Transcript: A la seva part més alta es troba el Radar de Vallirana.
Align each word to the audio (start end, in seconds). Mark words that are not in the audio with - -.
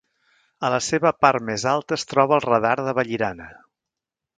A 0.69 0.71
la 0.75 0.79
seva 0.85 1.11
part 1.27 1.47
més 1.51 1.67
alta 1.75 2.01
es 2.01 2.09
troba 2.15 2.37
el 2.41 2.45
Radar 2.49 2.77
de 2.85 2.99
Vallirana. 3.03 3.55